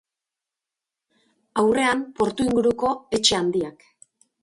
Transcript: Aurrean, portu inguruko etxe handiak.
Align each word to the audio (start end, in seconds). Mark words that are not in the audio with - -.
Aurrean, 1.65 2.03
portu 2.23 2.49
inguruko 2.51 2.93
etxe 3.19 3.41
handiak. 3.45 3.91